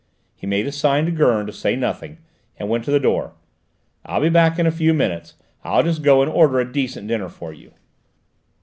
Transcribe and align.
He 0.35 0.47
made 0.47 0.65
a 0.65 0.71
sign 0.71 1.05
to 1.05 1.11
Gurn 1.11 1.45
to 1.45 1.53
say 1.53 1.75
nothing, 1.75 2.17
and 2.57 2.69
went 2.71 2.83
to 2.85 2.91
the 2.91 2.99
door. 2.99 3.33
"I'll 4.03 4.19
be 4.19 4.29
back 4.29 4.57
in 4.57 4.65
a 4.65 4.71
few 4.71 4.95
minutes: 4.95 5.35
I'll 5.63 5.83
just 5.83 6.01
go 6.01 6.23
and 6.23 6.31
order 6.31 6.59
a 6.59 6.65
decent 6.73 7.07
dinner 7.07 7.29
for 7.29 7.53
you." 7.53 7.73